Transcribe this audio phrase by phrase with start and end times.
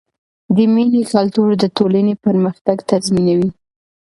[0.55, 3.49] د مینې کلتور د ټولنې پرمختګ تضمینوي.